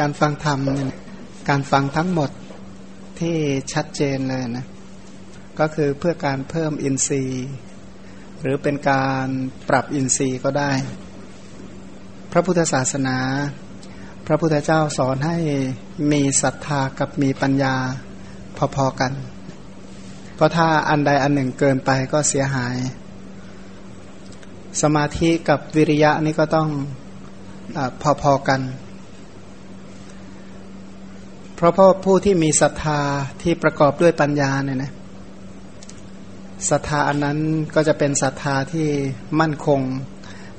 [0.00, 0.92] การฟังธรรมเนี่ย
[1.48, 2.30] การฟังทั้งหมด
[3.20, 3.36] ที่
[3.72, 4.66] ชัดเจนเลยนะ
[5.60, 7.48] ก็คือเพื่อการเพิ่มอินทรีย์
[8.40, 9.26] หรือเป็นการ
[9.68, 10.72] ปรับอินทรีย์ก็ได้
[12.32, 13.18] พระพุทธศาสนา
[14.26, 15.36] พระพุทธเจ้าสอนให้
[16.12, 17.74] มีศรัทธากับมีปัญญา
[18.76, 19.12] พอๆกัน
[20.34, 22.76] เพราะถ้าอันใดอันหนึ่งเกินไปก็เสียหาย
[24.82, 26.68] สมาธิกับวิริยะนี่ก็ต้อง
[27.78, 27.80] อ
[28.22, 28.62] พอๆกัน
[31.60, 33.00] เพราะพ่อผู้ที่มีศรัทธา
[33.42, 34.92] ที่ประกอบด้วยปัญญาเนี่ยนะ
[36.70, 37.38] ศรัทธาอันนั้น
[37.74, 38.88] ก็จะเป็นศรัทธาที่
[39.40, 39.80] มั่นคง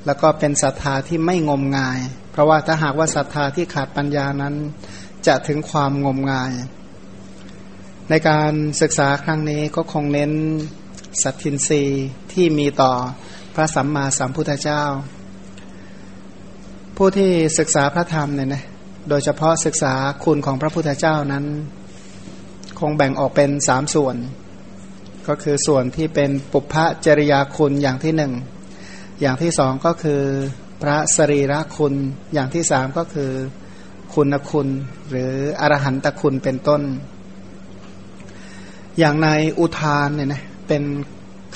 [0.06, 1.98] แล้วก็เป็นศรัทธาที่ไม่งมงาย
[2.30, 4.54] เพราะว่าถ้าหากว่าศรัทธาที่ขาดปัญญานั้น
[5.26, 6.52] จะถึงความงมงาย
[8.10, 10.32] ในการศึกษาครั้งนี้ก็คงเน้น
[11.22, 11.82] สัตทินรี
[12.32, 12.92] ที่มีต่อ
[13.54, 14.82] พระสัมมาสัมพุทธเจ้า
[16.96, 18.64] ผู้ที่ศึกษาพระธรรมเนี่ยนะ
[19.08, 21.44] โดยเฉพาะศึกษาคุณของพระพุทธเจ้านั้น
[22.80, 24.16] คงแบ่งออกเป็นสามส่วน
[25.28, 26.74] ก็คือส่วนที่เป็นปุพพ
[27.06, 28.32] จริยาคุณอย่างที่หนึ่ง
[29.20, 30.22] อย่างที่สองก็คือ
[30.82, 31.94] พระสรีระคุณ
[32.34, 33.30] อย่างที่สามก็คือ
[34.14, 34.68] คุณคุณ
[35.10, 36.82] หรืออรหันตคุณเป็นต้น
[38.98, 39.28] อย่างใน
[39.60, 40.82] อุทานเนี่ยนะเป็น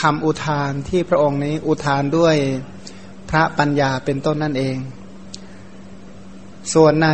[0.02, 2.36] คำอุทานที่พระองค์นี้อุทานด้วย
[3.30, 4.76] พระปัญญาเป็นต้นนั่นเอง
[6.74, 7.10] ส่วนใน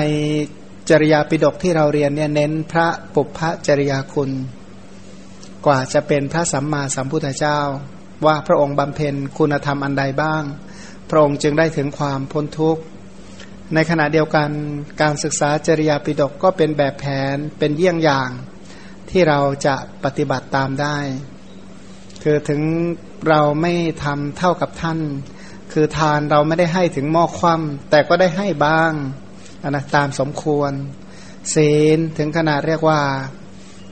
[0.91, 4.31] จริยาปิฎกที่เราเรียนเนี่ยเน้นพระปุพพจริยาคุณ
[5.67, 7.59] กว่าจะเป็นพระสัมมาสัมพุทธเจ้า
[8.27, 10.43] ว่าพระองค์บำเพ็ญคุณธรรมอันใดบ้าง
[11.11, 12.83] พระองค์จึงได้ถึงความพ้นทุกข์
[13.75, 14.51] ในขณะเดียวกัน
[15.01, 18.31] การศึกษาจริยาปิฎกก็เป็นแบบแผนเป็นเยี่ยงอย่าง
[19.11, 19.75] ที่เราจะ
[20.05, 20.97] ปฏิบัติตามได้
[22.23, 22.61] คือถึง
[23.29, 23.73] เราไม่
[24.05, 24.99] ทำเท่ากับท่าน
[25.73, 28.93] คือทานเราไม่ได้ให้ถึงหม้อคว่ำแต่ก็ได้ให้บ้าง
[29.71, 30.73] นะตามสมควร
[31.55, 33.01] ศีลถึงขนาดเรียกว่า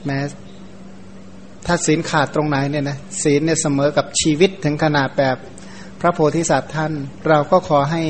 [0.05, 0.19] แม้
[1.67, 5.37] ถ้าศีลขาดตรงไหนเนี่ยนะศีลเนี่ยเสมอกับชีวิตถึงขนาดแบบ
[6.01, 6.93] พระโพธิสัตว์ท่าน
[7.29, 8.03] เราก็ขอให้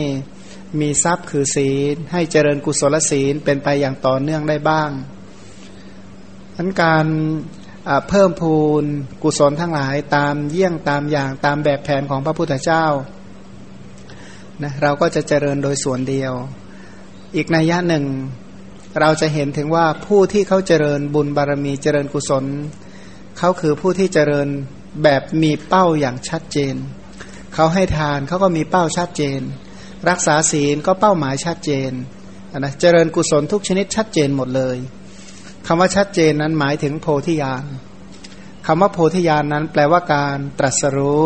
[0.80, 4.90] มีทรัพย์คือศีล ให้เจริญกุศลศีลเป็นไปอย่างต่อเนื่องได้บ้าง
[6.56, 7.06] ทั้นการ
[8.08, 8.84] เพิ่มพูน
[9.22, 12.86] กุศลทั้งหลายตามเยี่ยงตามอย่างตามแบบแผนของพระพุทธเจ้า
[14.62, 16.32] นะเราก็จะเจริญโดยส่วนเดียว
[17.36, 18.04] อีกนัยยะหนึ่ง
[19.00, 22.44] เราจะเห็นถึงว่าผู้ที่เขาเจริญบุญบารมีเจริญกุศล
[23.38, 24.48] เขาคือผู้ที่เจริญ
[25.02, 26.74] แบบมีเป้าอย่างชัดเจน
[27.54, 29.40] เขาให้ทานเขาก็มีเป้าชัดเจน
[30.08, 31.90] รักษาศีลก็เป้าหมายชัดเจน
[32.58, 34.76] นะเจริญกุศลทุกชนิดชัดเจนหมดเลย
[35.66, 37.64] คำว่าชัดเจนนั้นหมายถึงโพธิญาณ
[38.66, 41.22] คำว่าโพธิญาณนนั้นแปลว่าการตรัสรู้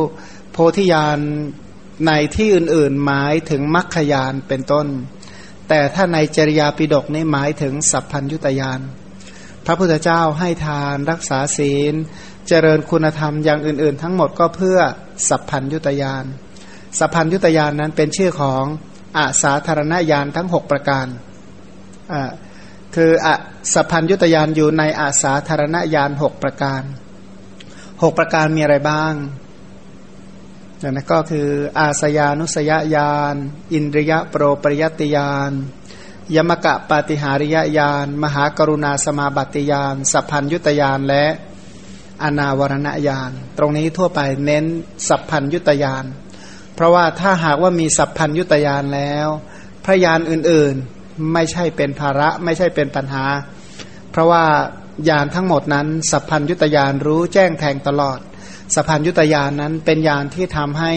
[0.53, 1.19] โพธิญาณ
[2.07, 4.87] ในที่อื่น ๆ หมายถึงมรรคญาณเป็นต้น
[5.69, 8.81] แต่ถ้าในจริยาปิฎกนี่หมายถึงสัพพัญยุตยาน
[9.67, 11.95] พระพุทธเจ้าให้ทานรักษาศีล
[12.49, 14.79] เจริญคุณธรรมอย่างอื่น ๆ ทั้งหมดก็เพื่อ
[15.29, 16.25] สัพพัญยุตยาน
[16.99, 18.65] สัพพัญยุตยานนั้นเป็นชื่อของ
[19.19, 21.07] อาสาธารณญาณทั้ง 6 ประการ
[22.97, 23.29] คืออ
[23.75, 26.83] สัพพัญยุตยานอยู่ในอาสาธารณญาณหกประการ
[28.03, 29.15] หกประการมีอะไรบ้าง
[30.83, 31.49] นั่นก็คือ
[31.79, 33.35] อาสยานุสยญาณ
[33.73, 35.53] อินทริยะโปรปริยติญาณ
[36.35, 41.25] ยมกะปาติหาริยญาณมหากรุณาสมาบัติญาณสัพพัญยุตยานและ
[42.23, 44.65] อนาวรณญาณตรงนี้ทั่วไปเน้น
[45.09, 46.05] สัพพัญยุตยาน
[46.75, 49.29] เพราะว่าถ้าหากว่ามีสัพพัญยุตยานแล้ว
[49.85, 53.25] พระยานอื่นๆไม่ใช่เป็นภาระไม่ใช่เป็นปัญหา
[54.11, 54.45] เพราะว่า
[55.09, 58.19] ยานทั้งหมดนั้น สัพพัญยุตยานรู้แจ้งแทงตลอด
[58.75, 60.93] สัพพัญยุตยานนั้นเป็นยานที่ทำให้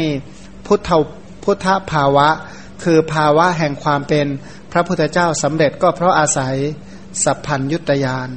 [0.67, 0.89] พุทธ
[1.43, 2.27] พุทธภาวะ
[2.83, 4.25] คือภาวะแห่งความเป็น
[4.71, 6.55] พระพุทธเจ้าสำเร็จก็เพราะอาศัย
[7.23, 8.29] สัพพัญยุตยาน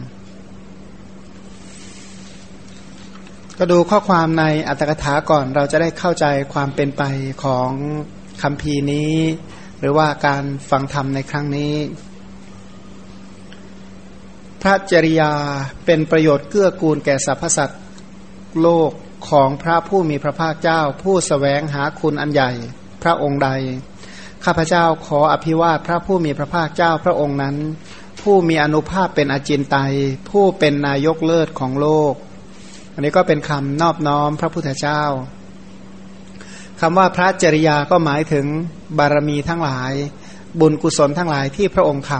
[3.58, 7.02] ก็ดูข้อความในอัตถกถาก่อนเราจะได้เข้าใจความเป็นไป
[7.44, 7.70] ของ
[8.42, 9.14] คำพีนี้
[9.80, 11.74] หรือว่าการฟังธรรมในครั้งนี้
[14.62, 15.32] พระจริยา
[15.86, 17.82] เป็นประโยชน์เกื้อกูลแก่สรรพสัตว์
[18.60, 18.90] โลก
[19.28, 22.50] ของพระผู้มีพระภาคเจ้า ผู้สแสวงหาคุณอันใหญ่
[23.02, 23.50] พระองค์ใด
[24.44, 27.56] ข้าพเจ้าขออภิวาทพระผู้มีพระภาคเจ้าพระองค์นั้น
[28.20, 29.94] ผู้มีอนุภาพเป็นอาจินไตย
[30.30, 32.14] ผู้เป็นนายกเลิศของโลก
[32.94, 35.02] อันนี้ก็เป็นคำนอบน้อมพระพุทธเจ้า
[36.80, 38.46] คำว่าพระจริยาก็หมายถึง
[38.98, 39.92] บารมีทั้งหลาย
[40.60, 42.12] บุญกุศลทั้งหลายที่พระองค์ท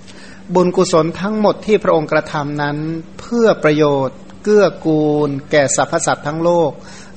[0.00, 2.76] ำบุญกุศลทั้งหมดที่พระองค์กระทำนั้น
[3.20, 6.70] เพื่อประโยชน์ เกื้อกูล แก่สรรพสัตว์ทั้งโลก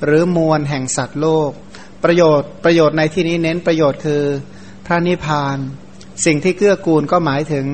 [0.04, 1.50] หรือมวลแห่งสัตว์โลก
[2.04, 4.22] ประโยชน์ประโยชน์ในที่นี้เน้นประโยชน์คือ
[4.86, 5.58] พระนิพพาน
[6.26, 7.66] สิ่งที่เกื้อกูลก็หมายถึง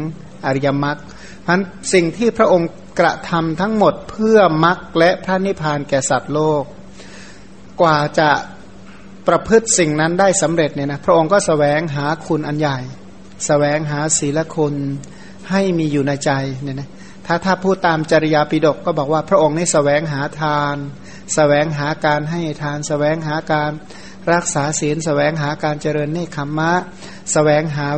[0.46, 0.96] อริยมรรค
[1.42, 1.60] เพราะ
[1.92, 6.62] สิ่งที่พระองค์กระทำทั้งหมดเพื่อมรรคและพระนิพพานแก่สัตว์โลก
[7.80, 8.30] กว่าจะ
[9.26, 12.82] ประพฤติสิ่งนั้นได้สำเร็จเนี่ยนะพระองค์ก็สแสวงหาคุณอันใหญ่ส
[13.46, 14.74] แสวงหาศีลคุณ
[15.50, 16.30] ให้มีอยู่ในใจ
[16.62, 16.88] เนี่ยนะ
[17.26, 20.80] ถ้าถ้าพูดตามจริยาปิฎกก็บอกว่าพระองค์นี่สแสวงหาทานส
[21.34, 23.72] แสวงหาการให้ทานสแสวงหาการ
[24.32, 26.82] รักษาศีลสแสวงหาการเจริญเนคขมมะส
[27.32, 27.88] แสวงหา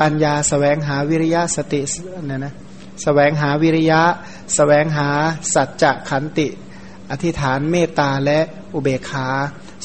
[0.00, 1.82] ปัญญาสแสวงหาวิริยะสติ
[2.26, 2.58] เนี่ยนะส
[3.02, 4.12] แสวงหาวิริยะส
[4.56, 5.10] แสวงหา
[5.54, 6.48] สัจจะขันติ
[7.10, 8.40] อธิษฐานเมตตาและ
[8.74, 9.34] อุเบกขาส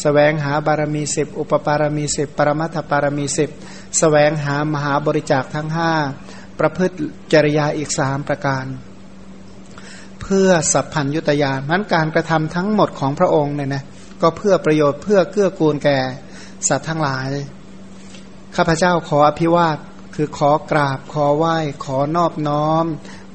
[0.01, 3.54] แสวงหาบารมีสิบอุปปารมีสิบปรมัตถปารมีสิบส
[4.00, 5.94] แสวงหามหาบริจาคทั้งห้า
[6.62, 6.96] ประพฤติ
[7.34, 8.66] จริยาอีกสามประการ
[10.22, 13.84] เพื่อสัพพัญยุตยานนั้นการกระทำทั้งหมดของพระองค์เนี่ยนะ
[14.22, 16.00] ก็เพื่อประโยชน์เพื่อเกื้อกูลแก่
[16.68, 17.30] สัตว์ทั้งหลาย
[18.56, 19.78] ข้าพเจ้าขออภิวาท
[20.16, 22.86] คือขอกราบขอไหว้ ขอนอบน้อม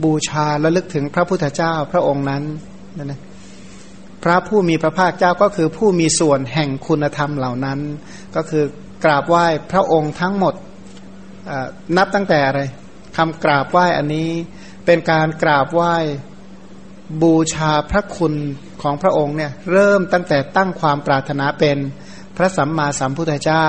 [0.04, 2.42] บูชาและลึกถึงพระพุทธเจ้าพระองค์นั้น
[2.96, 3.20] นั่นนะ
[4.22, 7.78] พระผู้มีพระภาคเจ้าก็คือผู้มีส่วนแห่งคุณธรรมเหล่านั้น
[8.36, 8.64] ก็คือ
[9.04, 10.54] กราบไหว้พระองค์ทั้งหมด
[11.96, 12.62] นับตั้งแต่อะไร
[13.16, 14.30] คำกราบไหว้อันนี้
[14.86, 15.94] เป็นการกราบไหว้
[17.22, 18.34] บูชาพระคุณ
[18.82, 21.78] ของพระองค์เนี่ยเริ่มตั้งแต่ตั้งความปรารถนาเป็น
[22.36, 23.66] พระสัมมาสัมพุทธเจ้า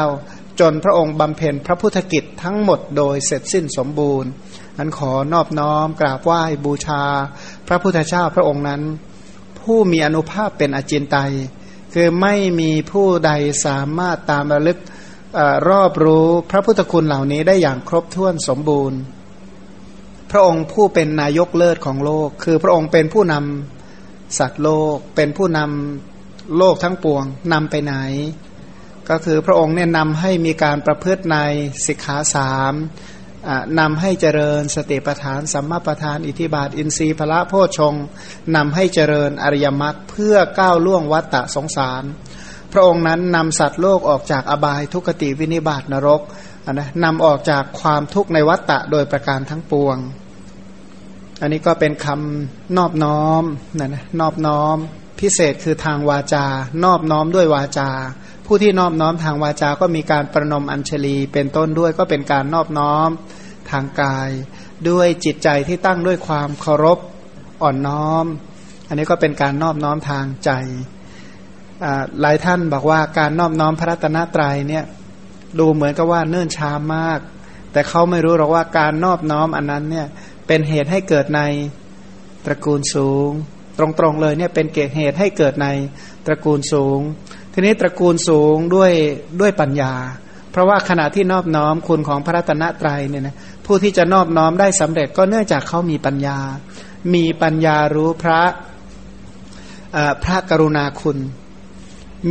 [0.59, 4.29] จนพระองค์บำเพ็ญพระพุทธกิจทั้งหมดโดยเสร็จสิ้นสมบูรณ์
[4.77, 7.03] นั้นขอนอบน้อมกราบไหว้บูชา
[7.67, 8.81] พระพุทธเจ้าพระองค์นั้น
[9.59, 11.33] ผู้มีอนุภาพเป็นอจินไตย
[11.93, 13.31] คือไม่มีผู้ใด
[13.65, 14.79] สามารถตามระลึก
[15.37, 15.39] อ
[15.69, 18.99] รอบรู้พระพุทธคุณเหล่านี้ได้อย่างครบถ้วนสมบูรณ์
[20.31, 27.95] พระองค์ผู้เป็นนายกเลิศของโลก คือพระองค์เป็นผู้นำสัตว์โลก เป็นผู้นำโลกทั้งปวงนำไปไหน
[29.09, 31.37] ก็คือพระองค์เนี่ยนำให้มีการประพฤติใน
[31.85, 32.73] สิกขาสาม
[33.79, 37.93] นำให้เจริญสติปัฏฐานสัมมาปัฏฐานอิทิบาท อินทรีย์พระโพชง
[38.55, 42.03] นำให้เจริญอริยมรรคเพื่อก้าวล่วงวัฏฏะสงสาร
[42.73, 46.21] พระองค์นั้นนำสัตว์โลกออกจากอบายทุกติวินิบาตนรก
[46.73, 49.97] นะนำออกจากความทุกข์ในวัฏฏะโดยประการทั้งปวง
[51.41, 53.43] อันนี้ก็เป็นคำนอบน้อม
[53.79, 54.77] นะนะนอบน้อม
[55.19, 56.45] พิเศษคือทางวาจา
[56.83, 57.89] นอบน้อมด้วยวาจา
[58.45, 63.09] ผู้ที่นอบน้อมทางวาจา ก็มีการประนมอัญชลี เป็นต้นด้วยก็เป็นการนอบน้อม
[63.71, 64.29] ทางกาย
[64.89, 66.99] ด้วยจิตใจที่ตั้งด้วยความเคารพ
[67.61, 68.25] อ่อนน้อม
[68.87, 70.51] อันนี้ก็เป็นการนอบน้อมทางใจ
[72.21, 74.83] หลายท่านบอกว่าการนอบน้อมพระรัตนตรัยเนี่ย
[75.59, 77.19] ดูเหมือนกับว่าเนื่นช้ามาก
[77.71, 80.07] แต่เขาไม่รู้หรอกว่าการนอบน้อมอันนั้นเนี่ย
[80.47, 81.41] เป็นเหตุให้เกิดใน
[82.45, 83.29] ตระกูลสูง
[83.77, 85.67] ตรงๆเลยเนี่ยเป็นเกเหตุให้เกิดใน
[86.25, 86.99] ตระกูลสูง
[87.53, 88.91] ทีนี้ตระกูลสูงด้วย
[89.39, 89.93] ด้วยปัญญา
[90.51, 93.35] เพราะว่าขณะที่นอบน้อมคุณของพระรัตนตรัยเนี่ยนะ
[93.65, 96.39] ผู้ที่จะนอบน้อมได้สำเร็จก็เนื่องจากเขามีปัญญา
[97.13, 98.41] มีปัญญารู้พระ
[100.23, 101.17] พระกรุณาคุณ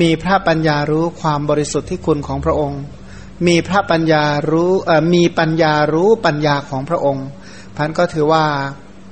[0.00, 2.82] มีพระปัญญารู้ความบริสุทธิ์ที่คุณของพระองค์
[3.46, 4.72] มีพระปัญญารู้
[5.14, 7.26] มีปัญญารู้ปัญญาของพระองค์
[7.76, 8.44] พันก็ถือว่า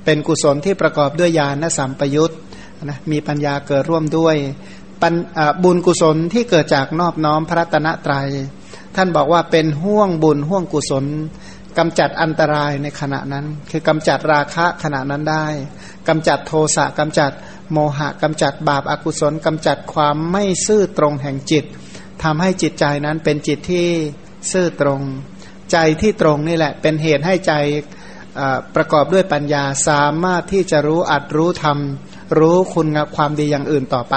[0.05, 2.31] เป็นกุศลที่ประกอบด้วยญาณสัมปยุต
[2.83, 4.35] นะมีปัญญาเกิดร่วมด้วย
[5.63, 8.29] บุญกุศลที่เกิดจากนอบน้อมพระตนะตรัย
[8.95, 11.05] ท่านบอกว่าเป็นห่วงบุญห่วงกุศล
[11.77, 15.45] กำจัดอันตรายในขณะนั้น คือกำจัดราคะขณะนั้นได้
[16.07, 17.31] กำจัดโทสะกำจัด
[17.71, 21.65] โมหะกำจัดบาปอากุศลกำจัดความไม่ซื่อตรงแห่งจิต
[22.23, 23.87] ทำให้จิตใจนั้นเป็นจิตที่
[24.51, 25.01] ซื่อตรง
[25.71, 27.53] ใจที่ตรงนี่แหละ เป็นเหตุให้ใจ
[28.75, 34.15] ประกอบด้วยปัญญาสามารถที่จะรู้อัดรู้ทำรู้คุณความดีอย่างอื่นต่อไป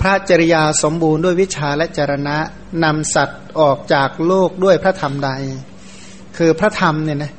[0.00, 2.36] พระจริยาสมบูรณ์ด้วยวิชาและจรณะ
[2.84, 5.30] นำสัตว์ออกจากโลกด้วยพระธรรมใด
[6.36, 7.32] คือพระธรรมเนี่ยนะ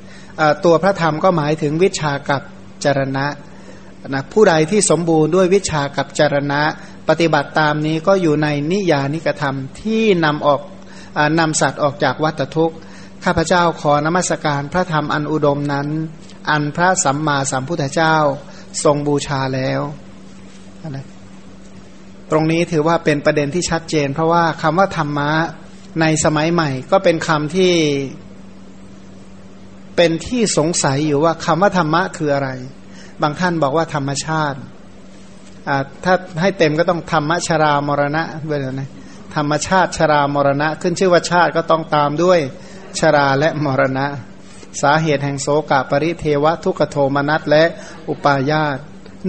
[0.66, 2.42] ตัวพระธรรมก็หมายถึงวิชากับ
[2.84, 3.26] จรณะ
[4.08, 6.62] นะผู้ใดที่สมบูรณ์ด้วยวิชากับจารณะ
[7.10, 10.62] ปฏิบัติตามนี้ก็อยู่ในนิยานิกธรรมที่นำออก
[11.18, 12.78] อนำสัตว์ออกจากวัฏทุกข์
[13.24, 15.88] ข้าพเจ้าขอนมัสการพระธรรมอันอุดมนั้น
[16.50, 18.16] อันพระสัมมาสัมพุทธเจ้า
[18.84, 19.82] ทรงบูชาแล้ว
[20.90, 21.06] นะ
[22.32, 25.32] ตรงนี้ถือว่าเป็นประเด็นที่ชัดเจน เพราะว่าคำว่าธรรมะ
[26.02, 27.74] ในสมัยใหม่ ก็เป็นคำที่
[29.96, 32.50] เป็นที่สงสัยอยู่ว่าคำว่าธรรมะคืออะไร
[33.24, 34.60] บางท่านบอกว่าธรรมชาติ
[36.04, 38.90] ถ้าให้เต็มก็ต้องธรรมชรามรณะด้วยนะ
[39.36, 42.40] ธรรมชาติชรามรณะ ขึ้นชื่อว่าชาติก็ต้องตามด้วย
[43.00, 44.06] ชราและมรณะ
[44.82, 47.64] สาเหตุแห่งโสกปริเทวทุกโทมนัสและ
[48.10, 48.78] อุปาญาต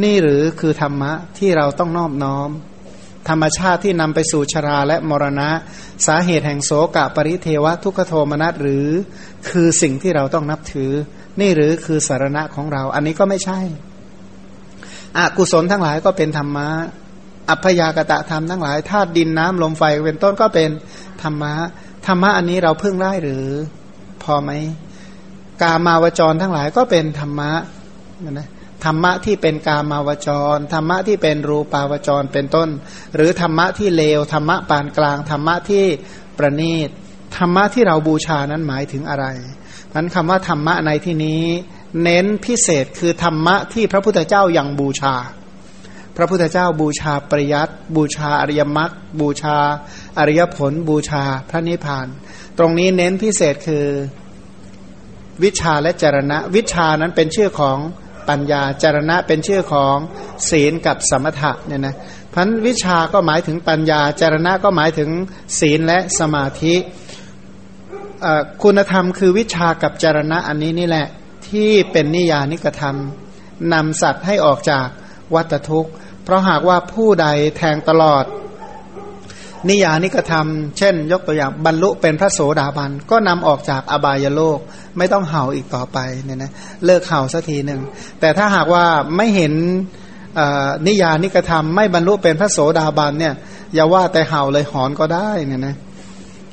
[0.02, 2.50] นี่หรือคือธรรมะที่เราต้องนอบน้อม
[3.28, 5.50] ธรรมชาติที่นำไปสู่ชราและมรณะ
[6.06, 8.86] สาเหตุแห่งโสกปริเทวทุกโทมนัสหรือ
[9.50, 10.92] คือสิ่งที่เราต้องนับถือ
[11.40, 13.58] นี่หรือคือสารณะของเรา อันนี้ก็ไม่ใช่
[15.18, 16.68] อกุศลทั้งหลายก็เป็นธรรมะ
[17.50, 20.70] อัพยากตะธรรมทั้งหลายธาตุดินน้ำลมไฟเป็นต้นก็เป็น
[21.22, 21.52] ธรรมะ
[22.06, 23.44] ธรรมะอันนี้เราพึ่งได้หรือ
[24.22, 24.50] พอไหม
[25.62, 27.52] กามาวจรทั้งหลายก็เป็นธรรมะ
[28.30, 28.48] นะ
[28.84, 32.68] ธรรมะที่เป็นกามาวจร ธรรมะที่เป็นรูปาวจรเป็นต้น
[33.14, 35.84] หรือธรรมะที่เลว ธรรมะปานกลาง ธรรมะที่
[36.38, 36.88] ประณีต
[37.36, 39.26] ธรรมะที่เราบูชานั้นหมายถึงอะไร
[39.94, 41.42] นั้นคำว่าธรรมะในที่นี้
[42.02, 45.14] เน้นพิเศษคือธรรมะที่พระพุทธเจ้ายัางบูชา
[46.16, 49.56] พระพุทธเจ้าบูชาปริยัตบูชาอริยมรรคบูชา
[50.18, 52.06] อริยผล บูชาพระนิพพาน
[52.58, 53.86] ตรงนี้เน้นพิเศษคือ
[55.42, 57.78] วิชาและจรณะ วิชานั้นเป็นชื่อของ
[58.28, 59.96] ปัญญาจรณะเป็นชื่อของ
[60.50, 61.96] ศีลกับสมถะเนี่ยนะ
[62.34, 65.10] พันวิชาก็หมายถึงปัญญาจรณะก็หมายถึง
[65.58, 66.74] ศีลและสมาธิ
[68.62, 71.06] คุณธรรมคือวิชากับจรณะอันนี้นี่แหละ
[71.48, 72.96] ที่เป็นนิยานิกธรรม
[73.72, 74.86] นำสัตว์ให้ออกจาก
[75.34, 75.92] วัตทุกข์
[76.24, 78.24] เพราะหากว่าผู้ใดแทงตลอด
[79.68, 84.58] นิยานิกระทำเช่น ยกตัวอย่างบรรลุเป็นพระโสดาบัน ก็นำออกจากอบายโลก
[84.98, 86.52] ไม่ต้องเห่าอีกต่อไปเนี่ยนะ
[86.84, 87.80] เลิกเห่าสักทีหนึ่ง
[88.20, 88.84] แต่ถ้าหากว่า
[89.16, 89.52] ไม่เห็น
[90.86, 93.34] นิยานิกระทำไม่บรรลุเป็นพระโสดาบันเนี่ย
[93.74, 95.76] อย่าว่าแต่เห่าเลยหอนก็ได้เนี่ยนะ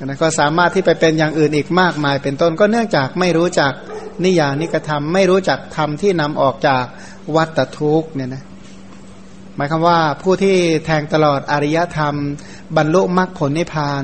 [0.06, 3.72] นะก็สามารถที่ไปเป็นอย่างอื่นอีกมากมาย เป็นต้นก็เนื่องจากไม่รู้จัก
[4.24, 6.86] นิยานิกระทำไม่รู้จักธรรมที่นำออกจาก
[7.36, 8.44] วัตทุกเนี่ยนะ
[9.56, 12.16] หมายความว่าผู้ที่แทงตลอดอริยธรรม
[12.78, 14.04] บรรลุมรรคผลนิพพาน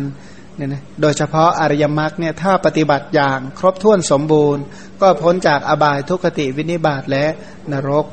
[0.56, 4.64] เนี่ยนะโดยเฉพาะอริยมรรคเนี่ยถ้าปฏิบัติอย่างครบถ้วนสมบูรณ์
[5.02, 7.26] ก็พ้นจากอบายทุกขติวินิบาตและ
[7.72, 8.06] นรก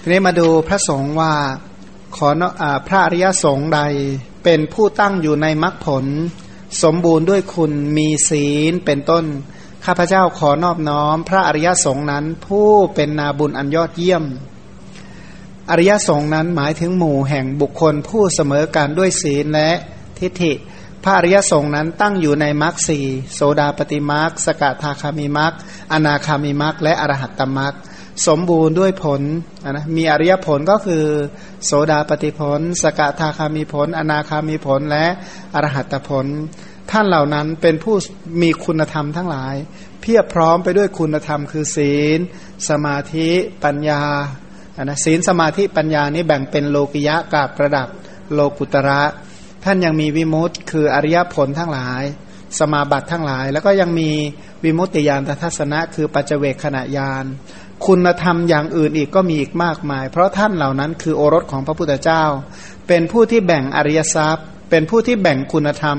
[0.00, 1.32] ทีนี้มาดูพระสงฆ์ว่า
[2.16, 2.28] ขอ
[2.62, 3.80] อพระอริยสงฆ์ใด
[4.44, 6.04] เป็นผู้ตั้งอยู่ในมรรคผล
[6.82, 9.24] สมบูรณ์ด้วยคุณมีศีลเป็นต้น
[9.84, 14.24] ข้าพเจ้าขอนอบน้อม พระอริยสงฆ์นั้น ผู้เป็นนาบุญอันยอดเยี่ยม
[15.70, 19.70] อริยสงฆ์นั้นหมายถึงหมู่แห่งบุคคลผู้เสมอกันด้วยศีลและ
[20.18, 20.52] ทิฏฐิ
[21.04, 23.04] พระอริยสงฆ์นั้นตั้งอยู่ในมรรคสี่
[23.34, 25.52] โสดาปฏิมรรคสกทาคามิมรรค
[25.92, 27.74] อนาคามิมรรคและอรหัตตมรรค
[28.26, 29.22] สมบูรณ์ด้วยผล
[29.70, 31.04] นะมีอริยผลก็คือ
[31.64, 35.06] โสดาปฏิผล สกทาคามิผล อนาคามิผลและ
[35.54, 36.26] อรหัตผล
[36.90, 37.96] ท่านเหล่านั้นเป็นผู้
[38.42, 39.54] มีคุณธรรมทั้งหลาย
[40.00, 42.18] เพียบพร้อมไปด้วยคุณธรรมคือศีล
[42.68, 43.28] สมาธิ
[43.64, 44.02] ปัญญา
[44.84, 47.88] นะศีลสมาธิปัญญานี้แบ่งเป็นโลกิยะกับระดับ
[48.34, 49.02] โลกุตระ
[49.64, 52.02] ท่านยังมีวิมุตต์คืออริยผลทั้งหลาย
[52.58, 54.10] สมาบัติทั้งหลาย แล้วก็ยังมี
[54.64, 57.24] วิมุตติยานทัศนะ คือปัจเจเวกขณะยาน
[57.86, 62.24] คุณธรรมอย่างอื่นอีกก็มีอีกมากมาย เพราะท่านเหล่านั้นคือโอรสของพระพุทธเจ้า
[62.88, 65.98] เป็นผู้ที่แบ่งอริยทรัพย์ เป็นผู้ที่แบ่งคุณธรรม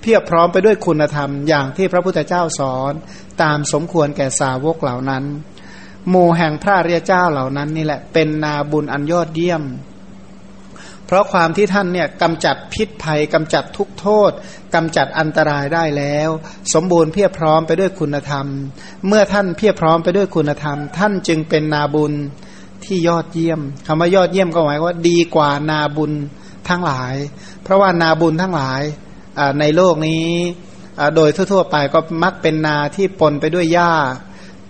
[0.00, 2.92] เพียบพร้อมไปด้วยคุณธรรมอย่างที่พระพุทธเจ้าสอน
[3.42, 5.24] ตามสมควรแก่สาวกเหล่านั้น
[6.08, 9.62] หมู่แห่งพระเรียเจ้าเหล่านั้นนี่แหละเป็นนาบุญอันยอดเยี่ยม
[11.06, 14.30] เพราะความที่ท่านเนี่ยกำจัดพิษภัยกำจัดทุกโทษ
[14.74, 16.30] กำจัดอันตรายได้แล้ว
[16.74, 18.46] สมบูรณ์เพียบพร้อมไปด้วยคุณธรรม
[19.06, 22.12] เมื่อท่านเพียบพร้อมไปด้วยคุณธรรม ท่านจึงเป็นนาบุญ
[22.84, 26.12] ที่ยอดเยี่ยมคำว่ายอดเยี่ยมก็หมายว่าดีกว่านาบุญ
[26.68, 27.14] ทั้งหลาย
[27.62, 28.82] เพราะว่านาบุญทั้งหลาย
[29.60, 30.26] ในโลกนี้
[31.16, 33.92] โดยทั่วๆไปก็มักเป็นนาที่ปนไปด้วยหญ้า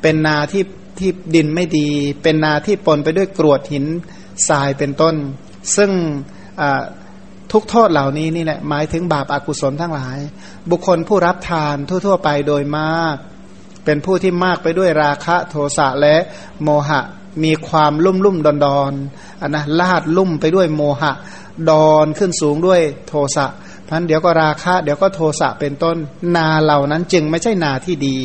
[0.02, 0.64] เป็นนาที่
[0.98, 1.88] ที่ดินไม่ดี
[2.22, 3.84] เป็นนาที่ปนไปด้วยกรวดหิน
[4.48, 5.14] ทรายเป็นต้น
[5.76, 5.90] ซึ่ง
[7.52, 10.18] ทุกโทษเหล่านี้นี่แหละหมายถึงบาปอากุศลทั้งหลาย
[10.70, 13.16] บุคคลผู้รับทานทั่ว ๆ ไปโดยมาก
[13.84, 16.16] เป็นผู้ที่มากไปด้วยราคะโทสะและ
[16.62, 17.00] โมหะ
[17.44, 18.92] มีความลุ่มลุ่มดอนดอน
[19.40, 21.12] อันนะลาดลุ่มไปด้วยโมหะ
[21.70, 23.46] ดอนขึ้นสูงด้วยโทสะ
[23.88, 25.96] พันเดี๋ยวก็ราคะ เดี๋ยวก็โทสะเป็นต้น
[26.36, 28.18] นาเหล่านั้นจึงไม่ใช่นาที่ดี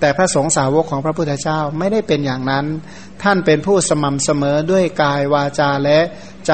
[0.00, 2.64] แต่พระสงฆ์สาวกของพระพุทธเจ้าไม่ได้เป็นอย่างนั้น
[3.22, 5.98] ท่านเป็นผู้สม่ำเสมอด้วยกายวาจาและ
[6.46, 6.52] ใจ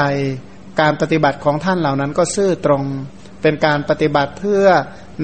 [0.81, 2.83] การปฏิบัติของท่านเหล่านั้นก็ซื่อตรง
[3.43, 4.67] เป็นการปฏิบัติเพื่อ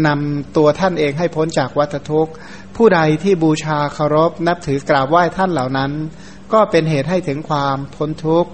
[0.07, 2.33] นำตัวท่านเองให้พ้นจากวัฏทุกข์
[2.77, 5.91] ผู้ใดที่บูชาเคารพนับถือกราบไหว้ท่านเหล่านั้น
[6.53, 8.51] ก็เป็นเหตุให้ถึงความพ้นทุกข์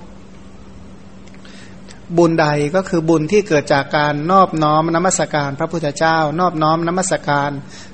[2.19, 2.47] บุญใด
[2.77, 7.51] ก็คือบุญที่เกิดจากการนอบน้อมนมัสการ พระพุทธเจ้า นอบน้อมนมัสการ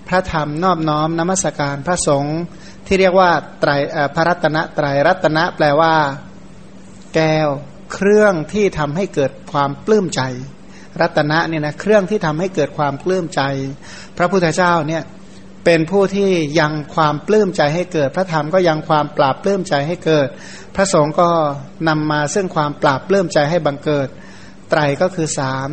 [0.09, 2.39] พระธรรมนอบน้อมนมัสการพระสงฆ์
[2.87, 3.71] ที่เรียกว่าไตร
[4.15, 5.95] พระรัตนตรรัตนะแปลว่า
[7.15, 7.49] แก้ว
[7.93, 10.23] เครื่องที่ทำให้เกิดความปลื้มใจ
[11.01, 13.43] รัตนะเนี่ยนะเครื่องที่ทำให้เกิดความปลื้มใจ
[14.19, 15.03] พระพุทธเจ้าเนี่ย
[15.65, 20.29] เป็นผู้ที่ยังความปลื้มใจให้เกิด พระธรรมก็ยังความปราบปลื้มใจให้เกิด
[20.77, 21.31] พระสงฆ์ก็
[21.89, 24.09] นำมาซึ่งความปราบปลื้มใจให้บังเกิด
[24.71, 25.69] ไตรก็คือสาม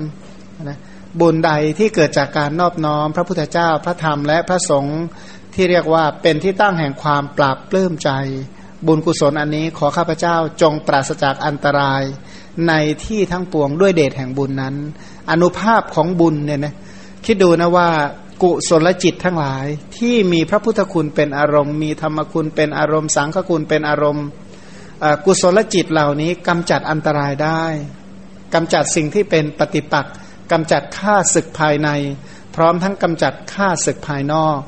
[0.64, 0.80] นะ
[1.20, 5.00] บุญใดที่เกิดจากการนอบน้อม พระพุทธเจ้าพระธรรมและพระสงฆ์
[5.54, 8.12] ที่เรียกว่าเป็นที่ตั้งแห่งความปราบปลื้มใจ
[8.88, 12.04] บุญกุศลอันนี้ขอข้าพเจ้าจงปราศจากอันตราย
[12.68, 12.74] ใน
[13.06, 14.76] ที่ทั้งปวงด้วยเดชแห่งบุญนั้น
[15.32, 16.76] อนุภาพของบุญเนี่ยนะ
[17.26, 17.90] คิดดูนะว่า
[18.44, 19.66] กุศลจิตทั้งหลาย
[19.98, 24.26] ที่มีพระพุทธคุณเป็นอารมณ์ มีธรรมคุณเป็นอารมณ์ สังฆคุณเป็นอารมณ์
[25.26, 27.64] กุศลจิตเหล่านี้กำจัดอันตรายได้
[28.54, 30.14] กำจัดสิ่งที่เป็นปฏิปักษ์
[30.52, 31.90] กำจัดข้าศึกภายใน
[32.56, 34.60] พร้อมทั้งกำจัดข้าศึกภายนอก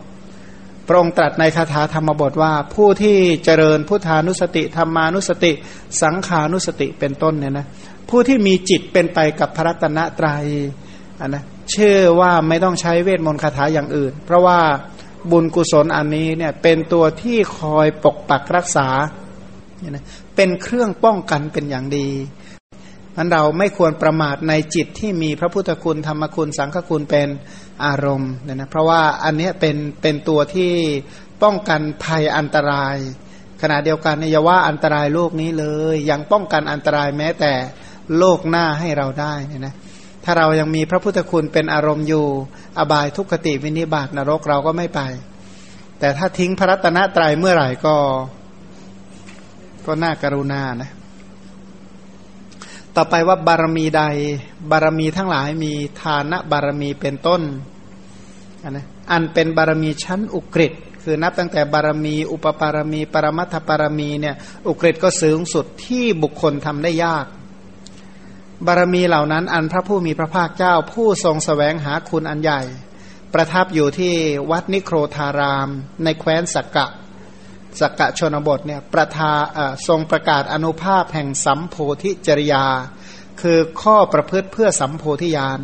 [0.88, 5.52] พระองค์ตรัสในคาถาธรรมบทว่าผู้ที่เจริญพุทธานุสติธรรมานุสติ
[6.02, 7.66] สังขานุสติเป็นต้นเนี่ยนะ
[8.10, 10.46] ผู้ที่มีจิตเป็นไปกับพระรัตนตรยัย
[11.28, 11.44] นนะ
[11.76, 14.60] ชื่อว่าไม่ต้องใช้เวทมนต์คาถาอย่างอื่น เพราะว่า
[15.32, 18.88] บุญกุศลอันนี้เนี่ยเป็นตัวที่คอยปกปักรักษา
[20.36, 22.10] เป็นเครื่องป้องกันเป็นอย่างดี
[23.16, 27.28] มันเราไม่ควรประมาทในจิตที่มีพระพุทธคุณธรรมคุณสังฆคุณเป็น
[27.86, 30.74] อารมณ์เนี่ยนะเพราะว่าอันนี้เป็นเป็นตัวที่
[31.44, 32.98] ป้องกันภัยอันตราย
[33.62, 37.54] ขณะเดียวกันอย่าว่าอันตรายโลกนี้เลย ยังป้องกันอันตรายแม้แต่
[38.18, 39.74] โลกหน้าให้เราได้เนี่ยนะ
[40.24, 42.26] ถ้าเรายังมีพระพุทธคุณเป็นอารมณ์อยู่
[42.78, 45.02] อบายทุกขติวินิบาตนรกเราก็ไม่ไป
[46.00, 47.96] แต่ถ้าทิ้งพระรัตนตรัยเมื่อไหร่ก็
[49.86, 50.92] ก็น่ากรุณานะ
[52.96, 54.04] ต่อไปว่าบารมีใด
[54.72, 57.42] บารมีทั้งหลายมีทานะบารมีเป็นต้น
[58.64, 64.36] อันนะอันเป็นบารมีชั้นอุกฤษคือนับตั้งแต่บารมี อุปปารมี ปรมัตถบารมีเนี่ย
[64.68, 67.26] อุกฤษก็สูงสุดที่บุคคลทำได้ยาก
[68.68, 72.62] บารมีเหล่านั้น อันพระผู้มีพระภาคเจ้า ผู้ทรงสแสวงหาคุณอันใหญ่
[73.34, 74.14] ประทับอยู่ที่
[74.52, 75.70] วัดนิโครธาราม
[76.04, 76.88] ในแคว้นสักกะ
[77.80, 79.34] สักกะชนบทเนี่ยประทา
[79.88, 82.66] ทรงประกาศอนุภาพแห่งสัมโพธิจริยา
[83.42, 85.60] คือข้อประพฤติเพื่อสัมโพธิญาณ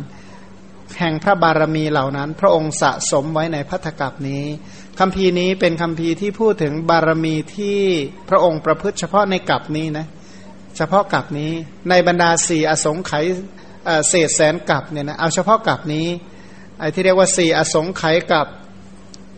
[0.98, 4.44] แห่งพระบารมีเหล่านั้น พระองค์สะสมไว้ในพัทธกัปนี้
[4.98, 7.78] คำพีนี้เป็นคำพีที่พูดถึงบารมีที่
[8.28, 10.06] พระองค์ประพฤติเฉพาะในกัปนี้นะ
[10.78, 11.52] เฉพาะกับนี้
[11.88, 13.24] ในบรรดาสี่อสงไขย
[14.08, 16.06] เศษแสนกับเนี่ยนะเอาเฉพาะกับนี้
[16.80, 18.46] ไอ้ที่เรียกว่าสี่อสงไขยกับ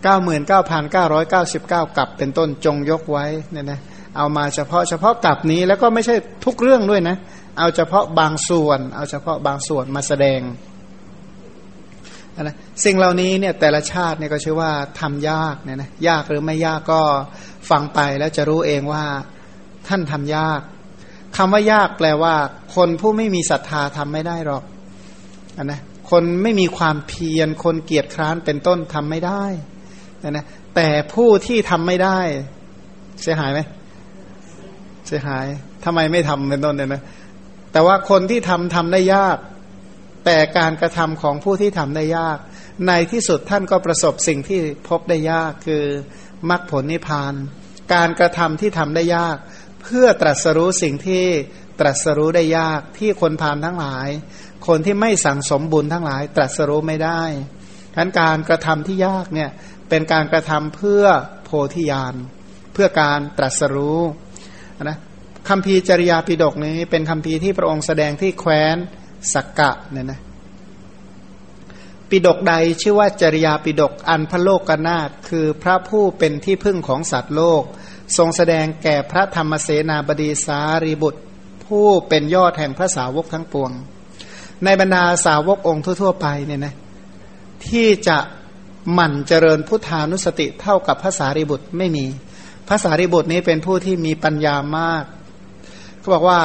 [0.02, 3.80] เก้าหมื่นเก้าพันเก้าร้อยเก้าสิบเก้ากับเป็นต้นจงยกไว้เนี่ยนะ
[4.16, 7.16] เอามาเฉพาะเฉพาะกับนี้แล้วก็ไม่ใช่ทุกเรื่องด้วยนะ
[7.58, 10.40] เอาเฉพาะบางส่วน เอาเฉพาะบางส่วนมาแสดง
[12.42, 17.00] นะสิ่งเหล่านี้เนี่ยแต่ละชาติเนี่ยก็ชื่อว่าทำยากเนี่ยนะยากหรือไม่ยากก็
[17.70, 19.04] ฟังไปแล้วจะรู้เองว่า
[19.88, 20.60] ท่านทำยาก
[21.36, 22.34] คำว่ายากแปลว่า
[22.74, 24.64] คนผู้ไม่มีศรัทธาทำไม่ได้หรอก
[25.56, 29.44] อนนะคนไม่มีความเพียรคนเกียจคร้านเป็นต้นทำไม่ได้
[30.30, 32.18] นะแต่ผู้ที่ทำไม่ได้
[33.22, 33.60] เสียหายไหม
[35.06, 35.46] เสียหาย
[35.84, 37.02] ทำไมไม่ทำเป็นต้นเนี่ยนะ
[37.72, 39.38] แต่ว่าคนที่ทำทำได้ยาก
[40.24, 42.38] แต่การกระทำของผู้ที่ทำได้ยาก
[42.88, 45.84] ในที่สุดท่านก็ประสบสิ่งที่พบได้ยากคือ
[46.50, 47.34] มรรคผลนิพพาน
[47.94, 49.36] การกระทำที่ทำได้ยาก
[49.82, 51.24] เพื่อตรัสรู้สิ่งที่
[51.80, 54.08] ตรัสรู้ได้ยากที่คนพานทั้งหลาย
[54.66, 57.22] คนที่ไม่สั่งสมบุญทั้งหลาย ตรัสรู้ไม่ได้
[57.94, 59.50] ฉะนั้นการกระทำที่ยากเนี่ย
[59.88, 61.04] เป็นการกระทำเพื่อ
[61.44, 62.14] โพธิญาณ
[62.72, 64.00] เพื่อการตรัสรู้
[64.84, 64.98] นะ
[65.48, 68.76] คำพีจริยาปิดกนี้เป็นคำพีที่พระองค์แสดงที่แคว้น
[69.32, 70.20] สักกะเนี่ยนะ
[72.10, 77.62] ปิดกใดชื่อว่าจริยาปิดกอันพระโลกกนาตคือพระผู้เป็นที่พึ่งของสัตว์โลก
[78.16, 81.20] ทรงแสดงแก่พระธรรมเสนาบดีสารีบุตร
[81.64, 83.70] ผู้เป็นยอดแห่งพระสาวกทั้งปวง
[84.64, 86.74] ในบรรดาสาวกองค์ทั่ว ๆ ไปเนี่ยนะ
[87.68, 88.18] ที่จะ
[88.92, 92.04] หมั่นเจริญพุทธานุสติเท่ากับพระสารีบุตรไม่มี
[92.68, 95.04] ภาษาริบุตรนี้เป็นผู้ที่มีปัญญามาก
[95.98, 96.38] เขาบอกว่า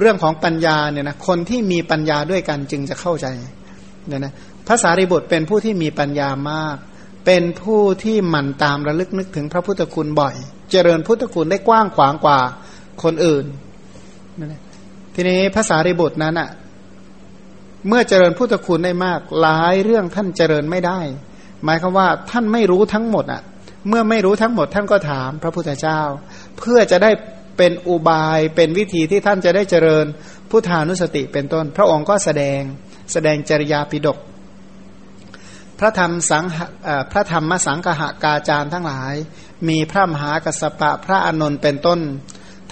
[0.00, 3.26] เรื่องของปัญญาเนี่ยนะคนที่มีปัญญาด้วยกันจึงจะเข้าใจ
[4.06, 4.32] เนี่ยนะ
[4.68, 6.76] ภาษาริบุตรเป็นผู้ที่มีปัญญามาก
[7.26, 10.34] เป็นผู้ที่หมั่นตามระลึกนึกถึงพระพุทธคุณบ่อย
[10.70, 12.38] เจริญพุทธคุณได้กว้างขวางกว่า
[13.02, 13.44] คนอื่น
[15.14, 16.50] ทีนี้ภาษาริบุตรนั้นอะ
[17.88, 21.00] เมื่อเจริญพุทธคุณได้มาก หลายเรื่องท่านเจริญไม่ได้
[21.64, 23.42] หมายคือว่าท่านไม่รู้ทั้งหมดอะ
[23.88, 26.00] เมื่อไม่รู้ทั้งหมดท่านก็ถามพระพุทธเจ้า
[26.58, 27.10] เพื่อจะได้
[27.56, 30.06] เป็นอุบายเป็นวิธีที่ท่านจะได้เจริญ
[30.50, 32.60] พุทธานุสติเป็นต้น พระองค์ก็แสดง
[33.12, 34.18] แสดงจริยาปิดก
[35.78, 36.44] พระธรรมสัง
[37.12, 39.14] พระธรรมสังหากาจารย์ทั้งหลาย
[39.68, 42.00] มีพระมหากัสปะพระอนนท์เป็นต้น